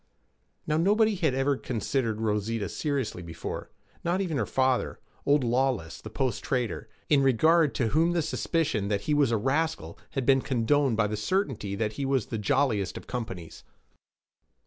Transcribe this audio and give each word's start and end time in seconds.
Now, 0.65 0.77
nobody 0.77 1.13
had 1.13 1.35
ever 1.35 1.55
considered 1.57 2.21
Rosita 2.21 2.69
seriously 2.69 3.21
before; 3.21 3.69
not 4.03 4.19
even 4.19 4.37
her 4.37 4.47
father, 4.47 4.99
old 5.27 5.43
Lawless 5.43 6.01
the 6.01 6.09
post 6.09 6.43
trader, 6.43 6.89
in 7.07 7.21
regard 7.21 7.75
to 7.75 7.89
whom 7.89 8.13
the 8.13 8.23
suspicion 8.23 8.87
that 8.87 9.01
he 9.01 9.13
was 9.13 9.29
a 9.29 9.37
rascal 9.37 9.99
had 10.13 10.25
been 10.25 10.41
condoned 10.41 10.97
by 10.97 11.05
the 11.05 11.15
certainty 11.17 11.75
that 11.75 11.93
he 11.93 12.05
was 12.07 12.25
the 12.25 12.39
jolliest 12.39 12.97
of 12.97 13.05
companions. 13.05 13.63